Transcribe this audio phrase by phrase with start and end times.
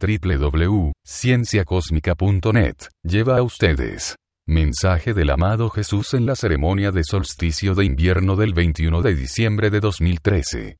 [0.00, 4.14] www.cienciacosmica.net lleva a ustedes
[4.48, 9.70] mensaje del amado Jesús en la ceremonia de solsticio de invierno del 21 de diciembre
[9.70, 10.76] de 2013.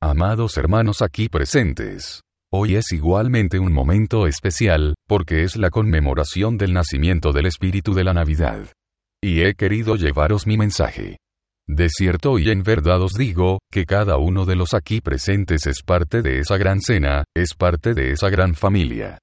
[0.00, 2.20] Amados hermanos aquí presentes,
[2.52, 8.04] hoy es igualmente un momento especial, porque es la conmemoración del nacimiento del Espíritu de
[8.04, 8.68] la Navidad.
[9.20, 11.16] Y he querido llevaros mi mensaje.
[11.68, 15.82] De cierto y en verdad os digo, que cada uno de los aquí presentes es
[15.82, 19.18] parte de esa gran cena, es parte de esa gran familia.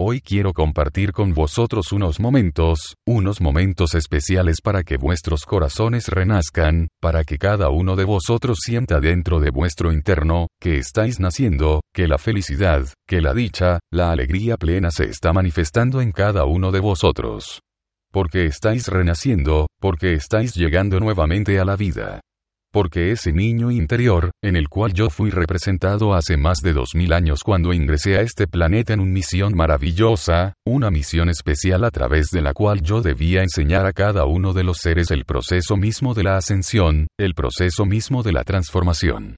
[0.00, 6.88] Hoy quiero compartir con vosotros unos momentos, unos momentos especiales para que vuestros corazones renazcan,
[7.00, 12.08] para que cada uno de vosotros sienta dentro de vuestro interno, que estáis naciendo, que
[12.08, 16.80] la felicidad, que la dicha, la alegría plena se está manifestando en cada uno de
[16.80, 17.62] vosotros
[18.12, 22.20] porque estáis renaciendo, porque estáis llegando nuevamente a la vida.
[22.72, 27.12] Porque ese niño interior, en el cual yo fui representado hace más de dos mil
[27.12, 32.28] años cuando ingresé a este planeta en una misión maravillosa, una misión especial a través
[32.30, 36.14] de la cual yo debía enseñar a cada uno de los seres el proceso mismo
[36.14, 39.36] de la ascensión, el proceso mismo de la transformación.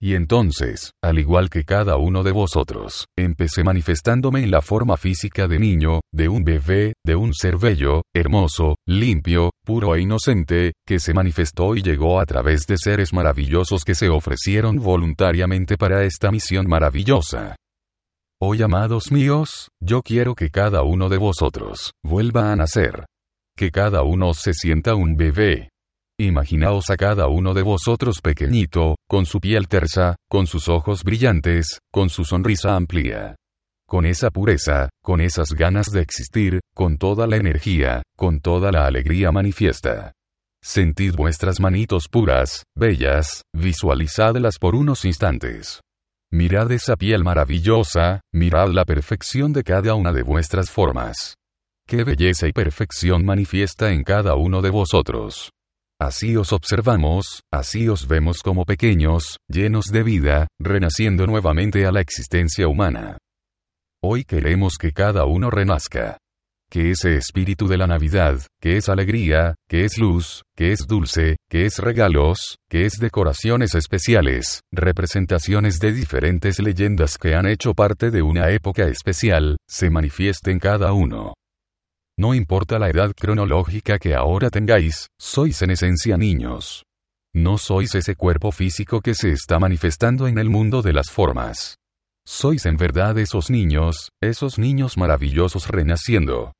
[0.00, 5.48] Y entonces, al igual que cada uno de vosotros, empecé manifestándome en la forma física
[5.48, 10.98] de niño, de un bebé, de un ser bello, hermoso, limpio, puro e inocente, que
[10.98, 16.30] se manifestó y llegó a través de seres maravillosos que se ofrecieron voluntariamente para esta
[16.30, 17.56] misión maravillosa.
[18.38, 23.06] Hoy, amados míos, yo quiero que cada uno de vosotros vuelva a nacer.
[23.56, 25.70] Que cada uno se sienta un bebé,
[26.18, 31.80] Imaginaos a cada uno de vosotros pequeñito, con su piel tersa, con sus ojos brillantes,
[31.92, 33.36] con su sonrisa amplia.
[33.86, 38.86] Con esa pureza, con esas ganas de existir, con toda la energía, con toda la
[38.86, 40.14] alegría manifiesta.
[40.62, 45.82] Sentid vuestras manitos puras, bellas, visualizadlas por unos instantes.
[46.32, 51.34] Mirad esa piel maravillosa, mirad la perfección de cada una de vuestras formas.
[51.86, 55.50] Qué belleza y perfección manifiesta en cada uno de vosotros.
[55.98, 62.02] Así os observamos, así os vemos como pequeños, llenos de vida, renaciendo nuevamente a la
[62.02, 63.16] existencia humana.
[64.02, 66.18] Hoy queremos que cada uno renazca.
[66.68, 71.36] Que ese espíritu de la Navidad, que es alegría, que es luz, que es dulce,
[71.48, 78.10] que es regalos, que es decoraciones especiales, representaciones de diferentes leyendas que han hecho parte
[78.10, 81.34] de una época especial, se manifieste en cada uno.
[82.18, 86.84] No importa la edad cronológica que ahora tengáis, sois en esencia niños.
[87.34, 91.76] No sois ese cuerpo físico que se está manifestando en el mundo de las formas.
[92.26, 96.54] Sois en verdad esos niños, esos niños maravillosos renaciendo.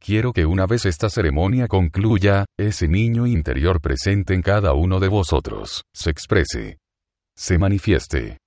[0.00, 5.08] Quiero que una vez esta ceremonia concluya, ese niño interior presente en cada uno de
[5.08, 6.78] vosotros, se exprese.
[7.36, 8.38] Se manifieste.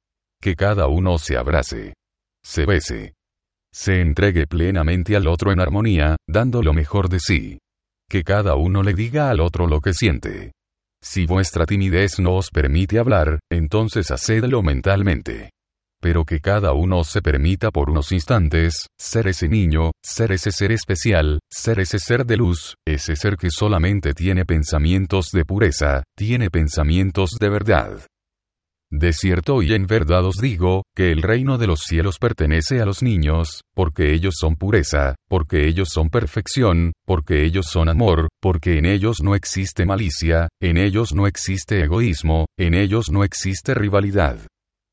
[0.42, 1.94] Que cada uno se abrace.
[2.42, 3.13] Se bese
[3.74, 7.59] se entregue plenamente al otro en armonía, dando lo mejor de sí.
[8.09, 10.52] Que cada uno le diga al otro lo que siente.
[11.04, 15.50] Si vuestra timidez no os permite hablar, entonces hacedlo mentalmente.
[16.02, 20.72] Pero que cada uno se permita por unos instantes, ser ese niño, ser ese ser
[20.72, 26.50] especial, ser ese ser de luz, ese ser que solamente tiene pensamientos de pureza, tiene
[26.50, 28.08] pensamientos de verdad.
[28.94, 32.85] De cierto y en verdad os digo, que el reino de los cielos pertenece a
[32.85, 38.78] los niños, porque ellos son pureza, porque ellos son perfección, porque ellos son amor, porque
[38.78, 44.40] en ellos no existe malicia, en ellos no existe egoísmo, en ellos no existe rivalidad.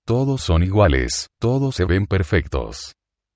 [0.06, 2.92] Todos son iguales, todos se ven perfectos.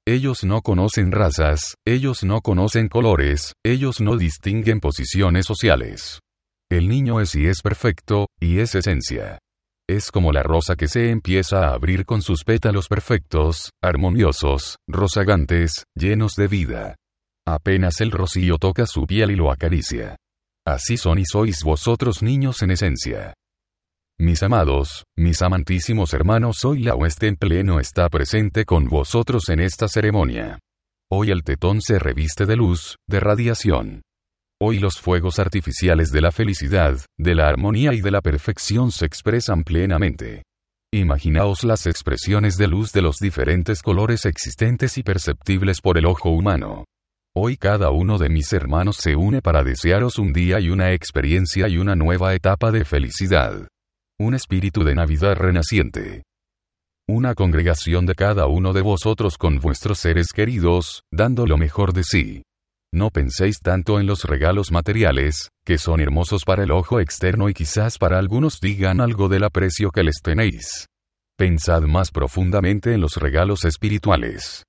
[0.07, 6.21] Ellos no conocen razas, ellos no conocen colores, ellos no distinguen posiciones sociales.
[6.71, 9.39] El niño es y es perfecto, y es esencia.
[9.93, 15.85] Es como la rosa que se empieza a abrir con sus pétalos perfectos, armoniosos, rozagantes,
[15.95, 16.97] llenos de vida.
[17.47, 20.17] Apenas el rocío toca su piel y lo acaricia.
[20.67, 23.35] Así son y sois vosotros niños en esencia.
[24.19, 29.61] Mis amados, mis amantísimos hermanos, hoy la hueste en pleno está presente con vosotros en
[29.61, 30.59] esta ceremonia.
[31.11, 34.01] Hoy el tetón se reviste de luz, de radiación.
[34.65, 39.07] Hoy los fuegos artificiales de la felicidad, de la armonía y de la perfección se
[39.07, 40.45] expresan plenamente.
[40.95, 46.31] Imaginaos las expresiones de luz de los diferentes colores existentes y perceptibles por el ojo
[46.31, 46.85] humano.
[47.35, 51.67] Hoy cada uno de mis hermanos se une para desearos un día y una experiencia
[51.67, 53.67] y una nueva etapa de felicidad.
[54.21, 56.23] Un espíritu de Navidad renaciente.
[57.09, 62.05] Una congregación de cada uno de vosotros con vuestros seres queridos, dando lo mejor de
[62.05, 62.43] sí.
[62.95, 67.55] No penséis tanto en los regalos materiales, que son hermosos para el ojo externo y
[67.55, 70.89] quizás para algunos digan algo del aprecio que les tenéis.
[71.39, 74.65] Pensad más profundamente en los regalos espirituales.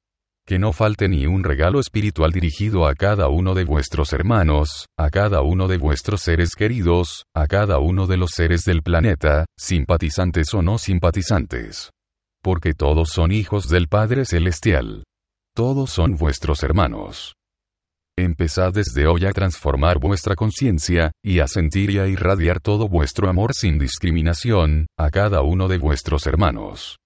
[0.46, 5.10] Que no falte ni un regalo espiritual dirigido a cada uno de vuestros hermanos, a
[5.10, 10.54] cada uno de vuestros seres queridos, a cada uno de los seres del planeta, simpatizantes
[10.54, 11.92] o no simpatizantes.
[12.42, 15.04] Porque todos son hijos del Padre Celestial.
[15.56, 17.36] Todos son vuestros hermanos.
[18.16, 23.28] Empezad desde hoy a transformar vuestra conciencia, y a sentir y a irradiar todo vuestro
[23.28, 26.98] amor sin discriminación, a cada uno de vuestros hermanos.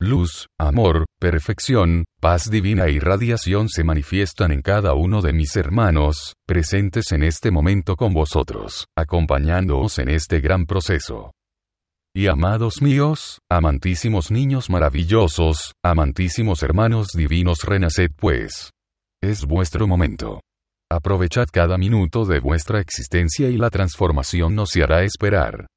[0.00, 6.32] Luz, amor, perfección, paz divina e irradiación se manifiestan en cada uno de mis hermanos,
[6.46, 11.32] presentes en este momento con vosotros, acompañándoos en este gran proceso.
[12.16, 18.72] Y amados míos, amantísimos niños maravillosos, amantísimos hermanos divinos, renaced pues.
[19.24, 20.40] Es vuestro momento.
[20.90, 25.68] Aprovechad cada minuto de vuestra existencia y la transformación no se hará esperar.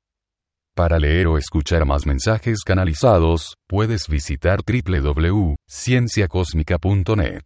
[0.75, 7.43] Para leer o escuchar más mensajes canalizados, puedes visitar www.cienciacosmica.net.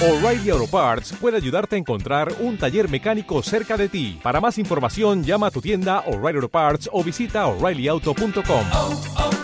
[0.00, 4.18] O'Reilly Auto Parts puede ayudarte a encontrar un taller mecánico cerca de ti.
[4.22, 9.37] Para más información, llama a tu tienda O'Reilly Auto Parts o visita oreillyauto.com.